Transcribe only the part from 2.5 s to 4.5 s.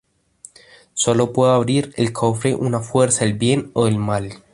una fuerza del Bien o del Mal.